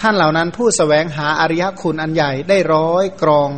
[0.01, 3.49] ท่านเหล่านั้นผู้สแสวงหาอริยคุณอันใหญ่ได้ร้อยกรอง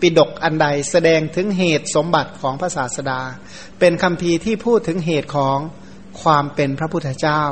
[0.00, 3.20] ปิดกอันใดแสดงถึงเหตุสมบัติของพระศาสดา
[3.78, 5.58] เป็นคำพีที่พูดถึงเหตุของ
[6.22, 7.42] ความเป็นพระพุทธเจ้า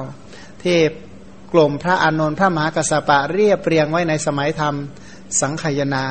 [0.60, 0.90] เทพ
[1.52, 4.74] กลุ่มพระอานนท์พระมหากัสปะเรียบเรียงไว้ในสมัยธรรม
[5.40, 6.06] สังขยนา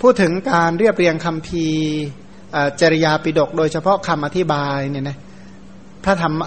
[0.00, 1.66] พูดถึงการเรียบเรียงคำพี
[2.80, 5.18] จริยาปิดกโดยเฉพาะคำอธิบายเนี่ยนะ
[6.04, 6.40] พระธรรม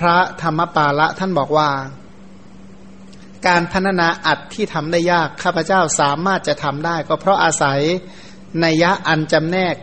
[0.00, 1.68] พระธรรมปาละท่านบอกว่า
[3.48, 7.80] การพัฒนาอัดที่ทำได้ยากข้าพเจ้าสามารถจะทำได้ ก็เพราะอาศัย
[8.64, 9.76] นัยะอันจำแนก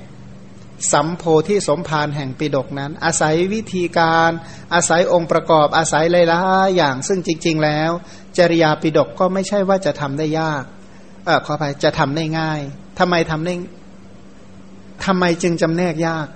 [0.93, 4.31] สัมโพธิสมภารแห่งปิดกนั้น อาศัยวิธีการ
[4.73, 7.91] อาศัยองค์ประกอบอาศัยหลายๆอย่างซึ่งจริง ๆ แล้ว
[8.37, 10.63] จริยาปิดกก็ไม่ใช่ว่าจะทำได้ยาก
[11.25, 12.61] เออขอไปจะทำได้ง่าย
[12.99, 13.53] ทำไมทำได้
[15.03, 16.27] ทำไมจึงจำแนกยาก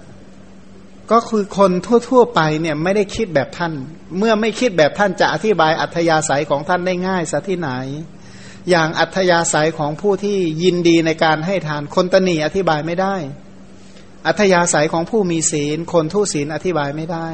[1.12, 1.72] ก็คือคน
[2.10, 3.74] ทั่ว ๆ ไปเนี่ยไม่ได้คิดแบบท่าน
[4.18, 7.70] เมื่อไม่คิดแบบท่านจะอธิบายอัธยาศัยของท่านได้ง่ายสัที่ไหน
[8.70, 13.16] อย่างอัธยาศัยของผู้ที่ยินดีในการให้ทานคนตนีอธิบายไม่ได้
[14.28, 17.28] อัธยาศัยของผู้มีศีล คนทุศีลอธิบายไม่ได้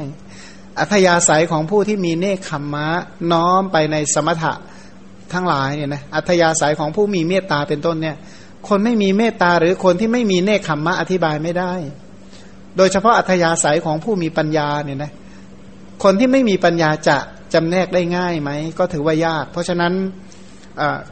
[0.80, 2.88] อัธยาศัยของผู้ที่มีเนคขมมะ
[3.32, 4.54] น้อมไปในสมถะ
[5.32, 8.16] ทั้งหลายเนี่ยนะอัธยาศัยของผู้มีเมตตาเป็นต้นเนี่ย
[8.68, 11.72] คนไม่มีเมตตาหรือคนที่ไม่มีเนคขมมะอธิบายไม่ได้
[12.76, 15.12] โดยเฉพาะอัธยาศัยของผู้มีปัญญาเนี่ยนะ
[16.04, 17.18] คนที่ไม่มีปัญญาจะ
[17.54, 19.92] จำแนกได้ง่ายไหม ก็ถือว่ายาก เพราะฉะนั้น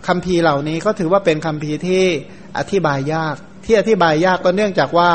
[0.07, 2.05] คำพีเหล่านี้ก็ถือว่าเป็นคำพีที่
[2.59, 5.11] อธิบายยาก ที่อธิบายยากก็เนื่องจากว่า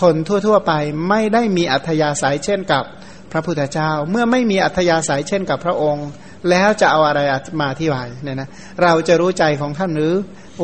[0.00, 0.72] คนทั่ว ๆ ไป
[1.08, 2.84] ไม่ได้มีอัธยาศัยเช่นกับ
[3.32, 6.08] พระพุทธเจ้า เมื่อไม่มีอัธยาศัยเช่นกับพระองค์
[6.50, 7.20] แล้วจะเอาอะไร
[7.60, 8.48] มาอธิบายเนี่ยนะ
[8.82, 10.14] เราจะรู้ใจของท่านหรือ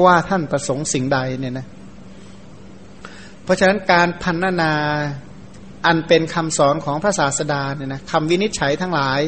[0.05, 1.66] ว่าท่านประสงค์สิ่งใดเนี่ยนะ
[3.44, 4.72] เพราะฉะนั้นการพันนา
[5.87, 9.20] อันเป็นคำสอนของพระศาสดาเนี่ยนะคำวินิจฉัยทั้งหลาย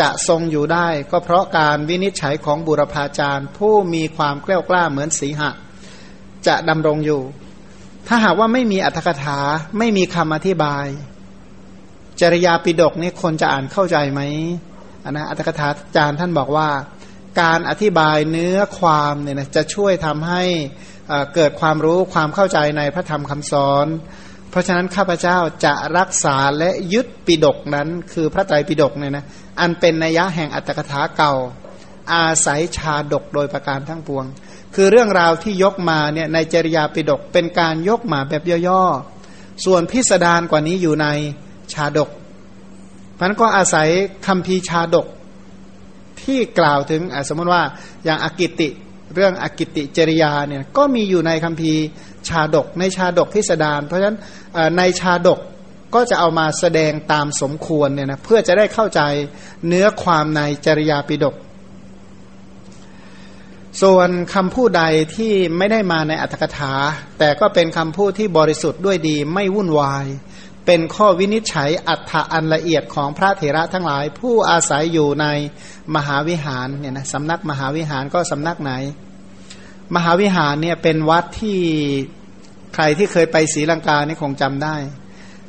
[0.00, 5.50] จะทรงอยู่ได้ ก็เพราะการวินิจฉัยของบุรพาจารย์ ผู้มีความกล้ากล้าเหมือนสีหะ
[6.46, 7.22] จะดำรงอยู่
[8.08, 9.38] ถ้าหากว่าไม่มีอัตถกถา
[9.78, 10.86] ไม่มีคำอธิบาย
[12.20, 14.20] จริยาปิดกนี่คนจะอ่านเข้าใจไหม
[15.04, 16.68] อันนะอัตถกถาจารย์ท่านบอกว่า
[17.40, 20.42] การอธิบายเนื้อความเนี่ยนะจะช่วยทำให้
[21.34, 23.86] เกิดความรู้ความเข้าใจในพระธรรมคำสอน
[24.50, 29.24] เพราะฉะนั้นข้าพเจ้าจะรักษาและยึดปิดกนั้น คือพระไตรปิดกเนี่ยนะ
[29.60, 31.34] อันเป็นนัยยะแห่งอัตถกถาเก่า
[32.12, 34.24] อาศัยชาดกโดยประการทั้งปวง
[34.74, 41.06] คือเรื่องราวที่ยกมาเนี่ยในจริยาปิดกเป็นการยกมาแบบย่อๆ ส่วนพิสดารกว่านี้อยู่ใน
[41.72, 42.10] ชาดก
[43.18, 43.88] พันก็อาศัย
[44.26, 45.06] คำพีชาดก
[46.22, 47.62] ที่กล่าวถึงสมมติว่า
[48.04, 48.68] อย่างอากิติ
[49.14, 51.84] เรื่องอกิติจริยาเนี่ยก็มีอยู่ในคัมภีร์
[52.28, 54.18] ชาดกในชาดกพิสดารเพราะฉะนั้น
[54.78, 55.40] ในชาดก
[55.94, 59.00] ก็จะเอามาแสดงตามสมควรเนี่ยนะเพื่อจะได้เข้าใจ
[59.66, 61.34] เนื้อความในจริยาปิดก
[63.82, 64.84] ส่วนคำพูดใด
[65.16, 66.72] ที่ไม่ได้มาในอัตถกถา
[67.18, 70.06] แต่ก็เป็นคำพูดที่บริสุทธิ์ด้วยดีไม่วุ่นวาย
[70.66, 75.26] เป็นข้อวินิจฉัยอัฏฐอันละเอียดของพระเถระทั้งหลาย ผู้อาศัยอยู่ใน
[75.96, 78.72] มหาวิหารเนี่ยนะสำนักมหาวิหารก็สำนักไหน
[79.94, 81.58] มหาวิหารเนี่ยเป็นวัดที่
[82.74, 84.76] ใครที่เคยไปศรีลังกานี่คงจำได้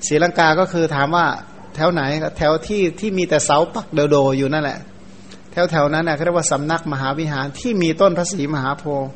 [0.07, 1.25] ศรีลังกาก็คือถามว่า
[1.75, 2.01] แถวไหน
[2.37, 4.79] แถวที่ที่มีแต่เสาปักโดโดอยู่นั่นแหละ
[5.51, 9.09] แถวแถวนั้นนะเขาเรียกว่าสำนักมหาวิหารที่มีต้นพระศรีมหาโพธิ์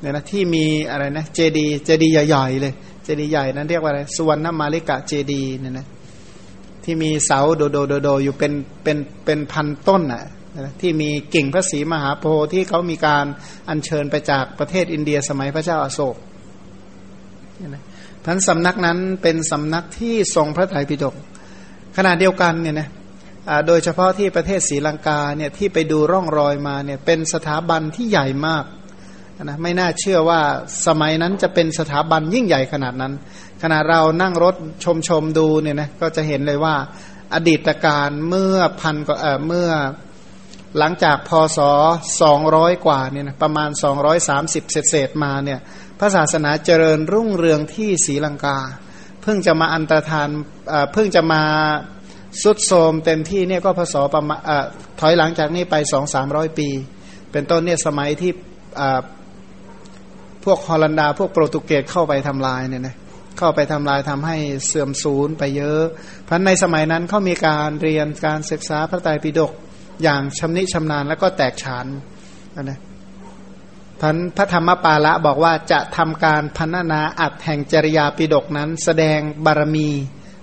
[0.00, 5.86] เนี่ยนะที่มีอะไรนะเจดีเจดีใหญ่ๆเลย เจดีย์ใหญ่นั้นเรียกว่าอะไรสุวรรณมาลิกะเจดีเนี่ยนะ
[6.84, 10.22] ที่มีเสาโดโดโดโดอยู่เป็นเป็นเป็นพันต้นอะ
[10.80, 13.26] ที่มีกิ่งพระศรีมหาโพธิ์ที่เขามีการ
[13.68, 16.16] อัญเชิญไปจากประเทศอินเดียสมัยพระเจ้าอาโศก
[18.24, 21.14] ท่านสำนักนั้นเป็นสำนักที่ทรงพระไตรปิฎก
[21.96, 22.88] ขณะเดียวกันเนี่ยนะ
[23.66, 28.64] โดยเฉพาะที่ประเทศศรีลังกาเนี่ยที่ไปดูร่องรอยมาเนี่ยเป็นสถาบันที่ใหญ่มาก
[29.42, 30.40] นะไม่น่าเชื่อว่า
[30.86, 33.12] สมัยนั้นจะเป็นสถาบันยิ่งใหญ่ขนาดนั้น
[33.62, 36.74] ขณะเรานั่งรถชมชมดูเนี่ยนะก็จะเห็นเลยว่า
[37.34, 39.70] อดีตการเมื่อพันก็เออเมื่อ
[40.78, 41.58] หลังจากพศ
[42.22, 45.60] สองร้อยกว่าเนี่ยนะประมาณสองร้อยสามสิบเศษมาเนี่ย
[45.98, 48.58] พระศาสนาเจริญรุ่งเรืองที่ศรีลังกา
[49.22, 50.28] เพิ่งจะมาอันตรธาน
[50.92, 51.42] เพิ่งจะมา
[52.42, 54.40] สุดโทมเต็มที่เนี่ยก็พศประมาณ
[55.00, 56.68] ถอยหลังจากนี้ไปสองสามร้อยปี
[57.32, 58.32] เป็นต้นเนี่ยสมัยที่
[60.44, 62.96] พวกฮอลันดา พวกโปรตุเกสเข้าไปทำลายเนี่ยนะ
[63.38, 65.82] เข้าไปทำลายทำให้เสื่อมสูญไปเยอะ
[66.24, 69.52] เพราะในสมัยนั้นเขามีการเรียนการศึกษาพระไตรปิฎก
[70.02, 71.86] อย่างชำนิชำนาญแล้วก็แตกฉาน
[72.62, 72.78] นะ
[74.00, 79.88] พันพระธรรมปาละบอกว่าจะทำการพันนาอัดแห่งจริยาปิฎกนั้น แสดงบารมี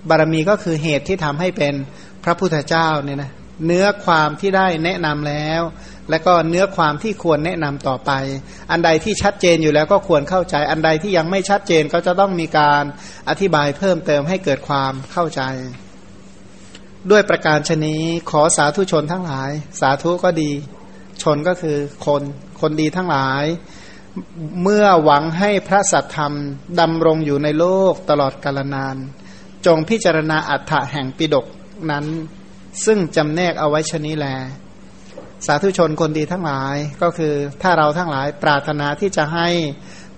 [0.09, 1.73] บารมีก็คือเหตุที่ทำให้เป็น
[2.23, 3.31] พระพุทธเจ้าเนี่ยนะ
[3.65, 5.61] เนื้อความที่ได้แนะนำแล้ว
[6.09, 8.11] และก็เนื้อความที่ควรแนะนำต่อไป
[8.71, 12.83] อันใดที่ชัดเจนอยู่แล้วก็ควรเข้าใจ อันใดที่ยังไม่ชัดเจนก็จะต้องมีการ
[13.29, 15.41] อธิบายเพิ่มเติมให้เกิดความเข้าใจ
[17.11, 20.51] ด้วยประการชนี้ขอสาธุชนทั้งหลาย สาธุก็ดี
[21.21, 22.21] ชนก็คือคน
[22.61, 23.43] คนดีทั้งหลาย
[24.61, 26.33] เมื่อหวังให้พระสัทธรรม
[26.79, 28.95] ดำรงอยู่ในโลกตลอดกาลนาน
[29.65, 31.45] จงพิจารณาอัฏฐะแห่งปิดก
[31.91, 32.05] นั้น
[32.85, 34.27] ซึ่งจำแนกเอาไว้ชนี้แล
[35.45, 39.49] สาธุชนคนดีทั้งหลายก็คือถ้าเราทั้งหลายปรารถนาที่จะให้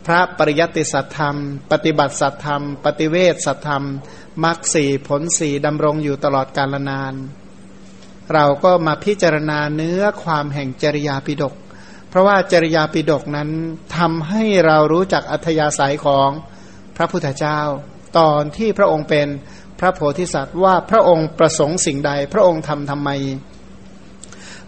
[0.06, 1.36] พระปริยัติสัตธรรม
[1.72, 3.84] ปฏิบัติสัตธรรม ปฏิเวทสัตธรรม
[4.44, 7.14] มรรคสี่ผลสี่ดำรงอยู่ตลอดกาลนาน
[8.34, 11.54] เราก็มาพิจารณาเนื้อความแห่งจริยาปิดก
[12.10, 13.50] เพราะว่าจริยาปิดกนั้น
[13.98, 16.30] ทำให้เรารู้จักอัธยาศัยของ
[16.98, 17.60] พระพุทธเจ้า
[18.18, 19.28] ตอนที่พระองค์เป็น
[19.84, 23.10] ระโพธิสัตว์ว่าพระองค์ประสงค์สิ่งใด พระองค์ทำทำไม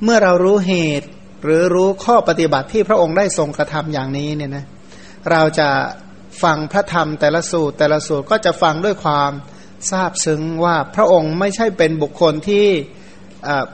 [0.04, 1.08] เมื่อเรารู้เหตุ
[1.44, 4.66] หรือรู้ข้อปฏิบัติที่พระองค์ได้ทรงกระทำอย่างนี้เนี่ยนะ
[5.32, 5.70] เราจะ
[6.44, 9.32] ฟังพระธรรมแต่ละสูตรแต่ละสูตรก็จะฟังด้วยความ
[9.92, 12.66] ทราบซึ้งว่าพระองค์ไม่ใช่เป็นบุคคลที่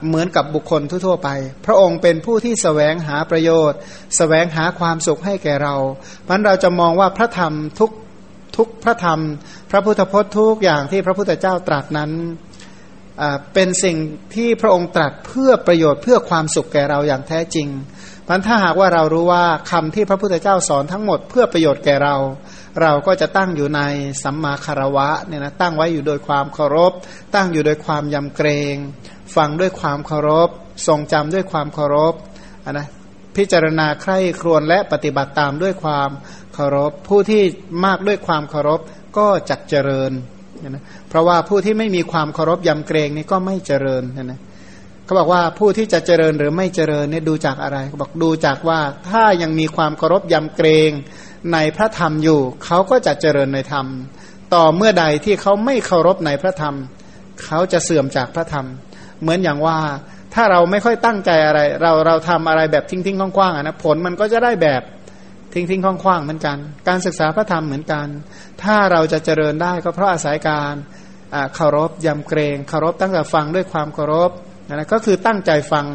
[0.06, 1.28] เหมือนกับบุคคลทั่วไป
[1.66, 3.82] พระองค์เป็นผู้ที่สแสวงหาประโยชน์ส
[4.16, 5.76] แสวงหาความสุขให้แก่เรา
[6.24, 7.90] เพราะเราจะมองว่าพระธรรมทุก
[8.56, 9.20] ทุกพระธรรม
[9.70, 12.10] พระพุทธพจน์ทุกอย่างที่พระพุทธเจ้าตรัสนั้น
[13.54, 13.96] เป็นสิ่ง
[14.34, 17.68] ที่พระองค์ตรัสเพื่อประโยชน์เพื่อความสุขแก่เราอย่างแท้จริง
[18.28, 22.16] พันถ้าหากว่าเรารู้ว่าคำที่พระพุทธเจ้าสอนทั้งหมดเพื่อประโยชน์แก่เรา
[22.82, 23.80] เราก็จะตั้งอยู่ใน
[24.22, 26.92] สัมมาคารวะเนี่ยนะตั้งไว้อยู่โดยความเคารพ
[27.34, 28.74] ตั้งอยู่โดยความยำเกรง
[29.36, 30.48] ฟังด้วยความเคารพ
[30.86, 32.14] ทรงจำด้วยความเคารพ
[32.72, 32.88] นะ
[33.36, 36.10] พิจารณาใคร่ครวญและปฏิบัติตามด้วยความ
[36.54, 37.42] เคารพ ผู้ที่
[37.84, 38.80] มากด้วยความเคารพ
[39.18, 40.12] ก็จักเจริญ
[40.68, 44.40] นะเพราะว่าผู้ที่ไม่มีความเคารพยำเกรงนี่ก็ไม่เจริญนะ
[45.04, 50.90] เขาบอกว่าผู้ที่จะเจริญหรือไม่เจริญเนี่ยดูจากอะไรเขาบอกดูจากว่าถ้ายังมีความเคารพยำเกรง
[51.52, 53.86] ในพระธรรมอยู่ เขาก็จะเจริญในธรรม
[54.54, 56.76] ต่อเมื่อใดที่เขาไม่เคารพในพระธรรม
[57.44, 58.66] เขาจะเสื่อมจากพระธรรม
[59.20, 59.78] เหมือนอย่างว่า
[60.34, 64.82] ถ้าเราไม่ค่อยตั้งใจอะไร เราเราทำอะไรแบบทิ้งทิ้งคว่างๆนะผลมันก็จะได้แบบ
[65.54, 66.56] ทิ้งทิ้งคว่างๆเหมือนกัน
[66.88, 68.06] การศึกษาพระธรรมเหมือนกัน
[68.62, 70.74] ถ้าเราจะเจริญได้ก็เพราะอาศัยการ
[71.54, 74.30] เคารพยำเกรงเคารพตั้งแต่ฟังด้วยความเคารพ
[74.68, 75.86] นะก็คือตั้งใจฟัง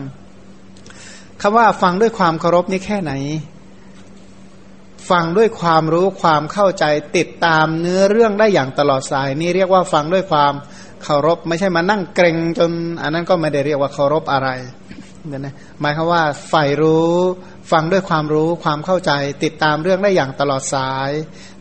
[1.41, 3.13] คำว่าฟังด้วยความเคารพนี่แค่ไหน
[5.09, 6.85] ฟังด้วยความรู้ความเข้าใจ
[7.17, 10.53] ติดตามเนื้อเรื่องได้อย่างตลอดสาย นี่เรียกว่าฟังด้วยความ
[11.03, 14.49] เคารพไม่ใช่มานั่งเกรงจน อันนั้นก็ไม่ได้เรียกว่าเคารพอะไร
[15.27, 17.11] เนี่ยนะหมายคือว่าฝ่ายรู้
[17.71, 19.11] ฟังด้วยความรู้ความเข้าใจ
[19.43, 21.11] ติดตามเรื่องได้อย่างตลอดสาย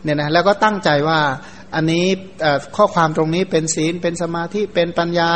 [0.03, 1.19] เนี่ยนะแล้วก็ตั้งใจว่า
[1.75, 2.05] อันนี้
[2.75, 5.31] ข้อความตรงนี้เป็นศีลเป็นสมาธิเป็นปัญญา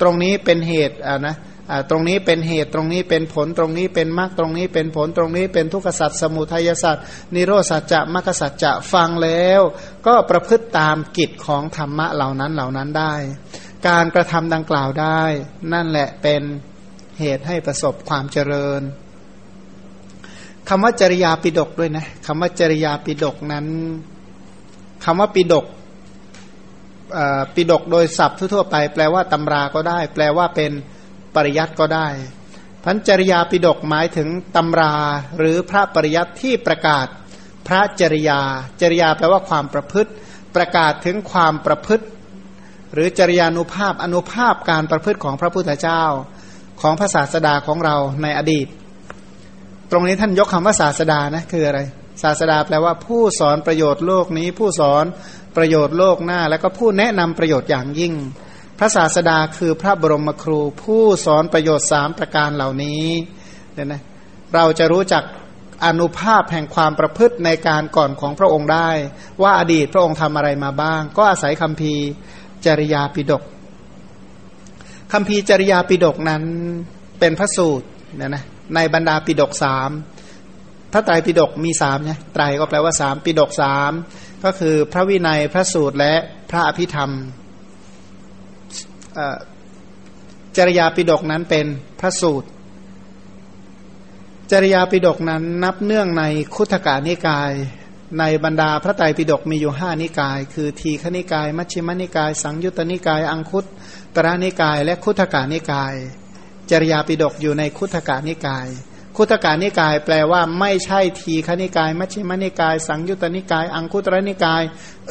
[0.00, 1.36] ตรงนี้เป็นเหตุอ่านะ
[1.90, 7.04] ตรงนี้เป็นเหตุตรงนี้เป็นผลตรงนี้เป็นมรรคตรงนี้เป็นผลตรงนี้เป็นทุกขสัตว์สมุทัยสัตว์
[7.34, 9.60] นิโรสัจจะมรรคสัจจะฟังแล้ว
[10.06, 13.14] ก็ประพฤติตามกิจของธรรมะเหล่านั้นเหล่านั้นได้
[13.88, 15.22] การกระทำดังกล่าวได้
[15.72, 16.42] นั่นแหละเป็น
[17.20, 18.82] เหตุให้ประสบความเจริญ
[20.68, 23.66] คำว่าจริยาปิดกด้วยนะคำว่าจริยาปิดกนั้น
[25.04, 25.66] คำว่าปิดก
[27.54, 30.72] ปิดกโดยศัพท์ทั่วไป แปลว่าตำราก็ได้ แปลว่าเป็น
[31.46, 32.08] ริยัติก็ได้
[32.84, 34.94] พันจริยาปิดกหมายถึงตำรา
[35.38, 37.06] หรือพระปริยัติที่ประกาศ
[37.66, 38.40] พระจริยา
[38.80, 40.10] จริยาแปลว่าความประพฤติ
[40.56, 42.04] ประกาศถึงความประพฤติ
[42.94, 46.04] หรือจริยานุภาพอนุภาพการประพฤติของพระพุทธเจ้า
[46.80, 48.66] ของพระศาสดาของเราในอดีต
[49.90, 51.80] ตรงนี้ท่านยกคำว่าศาสดานะคืออะไร
[52.22, 55.04] ศาสดาแปลว่าผู้สอนประโยชน์โลกนี้ ผู้สอน
[55.56, 58.14] ประโยชน์โลกหน้า แล้วก็ผู้แนะนำประโยชน์อย่างยิ่ง
[58.78, 63.04] พระศาสดาคือพระบรมครูผู้สอนประโยชน์สามประการเหล่านี้
[63.74, 64.02] เนี่ยนะ
[64.54, 65.24] เราจะรู้จัก
[65.86, 68.90] อนุภาพแห่งความประพฤติในการก่อนของพระองค์ได้
[69.42, 71.94] ว่าอดีตพระองค์ทำอะไรมาบ้าง ก็อาศัยคำพี
[72.66, 73.42] จริยาปิดก
[75.12, 76.42] คำพีจริยาปิดกนั้น
[77.20, 77.86] เป็นพระสูตร
[78.16, 79.90] เนี่ยนะในบรรดาปิดกสาม
[80.92, 83.92] พระไตรปิฎกมีสามไงไตรก็แปลว่าสามปิฎกสาม
[84.44, 86.14] ก็คือพระวินัยพระสูตรและ
[86.50, 87.10] พระอภิธรรม
[90.56, 91.66] จริยาปิฎกนั้นเป็น
[92.00, 92.48] พระสูตร
[94.50, 97.52] จริยาปิฎกนั้นนับเนื่องในคุถกานิกาย
[98.18, 103.64] ในบรรดาพระไตรปิฎกมีอยู่ห้านิกาย คือทีฆนิกาย มัชฌิมนิกาย สังยุตตนิกาย อังคุต
[104.16, 105.94] ตระนิกาย และคุถกานิกาย
[106.70, 108.68] จริยาปิฎกอยู่ในคุถกานิกาย
[109.20, 114.62] คุตกานิกายแปลว่าไม่ใช่ทีฆนิกาย มัชฌิมนิกาย สังยุตตนิกาย อังคุตรนิกาย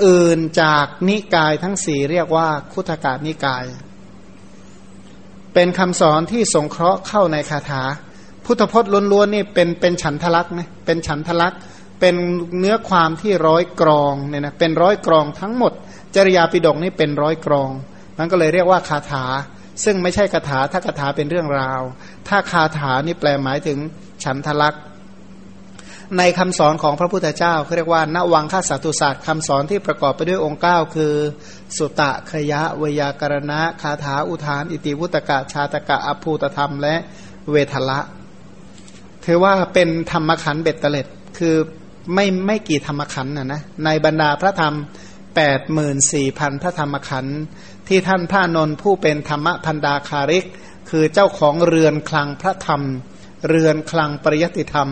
[0.06, 3.65] อื่นจากนิกายทั้งสี่เรียกว่าคุตกานิกาย
[5.60, 7.84] เป็นคำสอนที่สงเคราะห์เข้าในคาถา
[8.46, 11.60] พุทธพจน์ล้วนๆนี่เป็นเป็นฉันทลักษณ์นะเป็นฉันทลักษณ์
[12.00, 12.15] เป็น
[12.60, 15.74] เนื้อความที่ร้อยกรองเนี่ยนะเป็นร้อยกรองทั้งหมด
[16.15, 17.70] จริยาปิฎกนี่เป็นร้อยกรอง
[18.17, 19.26] มันก็เลยเรียกว่าคาถา
[19.84, 21.82] ซึ่งไม่ใช่คาถาถ้าคาถาเป็นเรื่องราว
[22.28, 23.78] ถ้าคาถานี่แปลหมายถึง
[24.24, 24.84] ฉันทลักษ์
[26.17, 31.13] ในคำสอนของพระพุทธเจ้าเขาเรียกว่านวังคาสัตุศาสตร์คำสอนที่ประกอบไปด้วยองค์ 9 คือ
[31.78, 36.96] สุตะขยะวยากรณะ คาถาอุทาน อิติวุตกะชาตกะอภูตธรรม และ
[37.52, 38.00] เวทละ
[39.26, 41.56] ถือว่าเป็นธรรมขันเบ็ดเตล็ดคือ
[42.13, 44.74] ไม่ไม่กี่ธรรมขันนะนะในบรรดาพระธรรม
[45.36, 45.39] 8 4
[45.78, 47.26] 0 0 0 พระธรรมขัน
[47.88, 50.46] ที่ท่านพระนนท์ผู้เป็นธรรมพันดาคาริก
[50.89, 52.82] คือเจ้าของเรือนคลังพระธรรม
[53.48, 54.89] เรือนคลังปริยติธรรม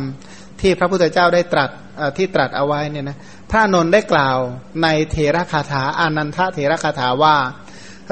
[0.62, 1.70] ที่พระพุทธเจ้าได้ตรัส
[2.18, 3.18] ที่ตรัสเอาไว้เนี่ยนะ
[3.52, 4.38] พระนนท์ได้กล่าว
[4.84, 7.36] ในเทระคาถาอานันทเทระคาถาว่า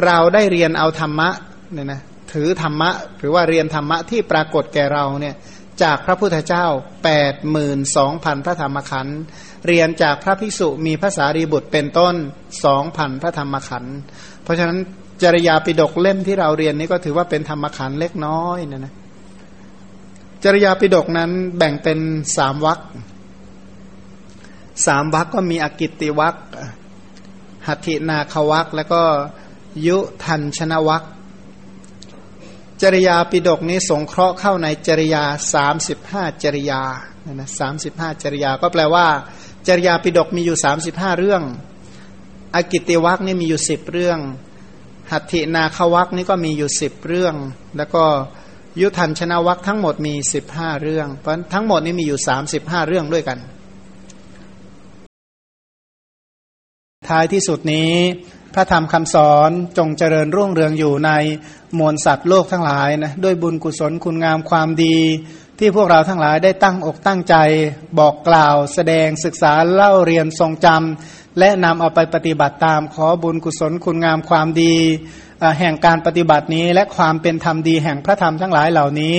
[0.06, 1.30] เราได้เรียนเอาธรรมะ
[1.74, 2.02] เนี่ยนะ
[2.34, 5.36] ถือธรรมะหรือว่าเรียนธรรมะที่ปรากฏแก่เราเนี่ย
[5.84, 9.20] จากพระพุทธเจ้า 8 2 0 0 0 พระธรรมขันธ์
[9.68, 12.16] เรียนจากพระภิกษุมีภาษารีบุตรเป็นต้น
[12.66, 13.98] สองพันพระธรรมขันธ์
[14.44, 14.80] เพราะฉะนั้น
[15.24, 18.94] จริยาปิดกเล่มที่เราเรียนนี้ก็ถือว่าเป็นธรรมขันธ์เล็กน้อยนะนะ
[20.46, 22.00] จริยาปิดกนั้นแบ่งเป็น
[22.36, 22.80] สามวรรค
[24.86, 26.36] สามวรรคก็มีอกิตติวรรค
[27.68, 29.02] หัตถินาควัคแล้วก็
[29.88, 31.04] ยุทันชนวัค
[32.82, 36.82] จริยาปิดกนี้สงเคราะห์เข้าในจริยาสามสิบห้าจริยา
[37.34, 39.08] นะสามสิบห้าจริยาก็แปลว่า
[39.68, 41.44] จริยาปิดกมีอยู่สามสิบห้าเรื่อง
[42.56, 44.20] อกิติวัคนี่มีอยู่สิบเรื่อง
[45.12, 47.36] หัตถินาควัคนี่ก็มีอยู่สิบเรื่อง
[47.78, 48.06] แล้วก็
[48.82, 53.38] ยุทันชนะวัคทั้งหมดมีสิบห้าเรื่อง เพราะทั้งหมดนี่มีอยู่สามสิบห้าเรื่องด้วยกัน
[57.10, 57.94] ท้ายที่สุดนี้
[58.54, 61.12] พระธรรมคำสอนจงเจริญรุ่งเรืองอยู่ใน
[61.80, 64.98] มวลสัตว์โลกทั้งหลายนะด้วยบุญกุศลคุณงามความดี
[65.60, 67.36] ที่พวกเราทั้งหลายได้ตั้งอกตั้งใจ
[68.00, 74.76] บอกกล่าว แสดงศึกษาเล่าเรียนทรงจำและนำเอาไปปฏิบัติตามขอบุญกุศลคุณงามความดี
[75.60, 79.18] แห่งการปฏิบัตินี้ และความเป็นธรรมดีแห่งพระธรรมทั้งหลายเหล่านี้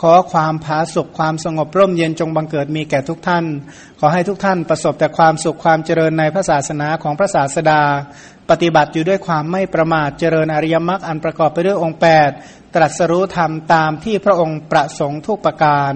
[0.00, 3.44] ขอความผาสุขความสงบร่มเย็นจงบังเกิดมีแก่ทุกท่าน
[4.00, 7.80] ขอให้ทุกท่านประสบแต่ความสุขความเจริญในพระศาสนาของพระศาสดา
[8.50, 11.98] ปฏิบัติอยู่ด้วยความไม่ประมาทเจริญอริยมรรคอันประกอบไปด้วยองค์
[12.36, 15.92] 8 ตรัสรู้ธรรมตามที่พระองค์ประสงค์ทุกประการ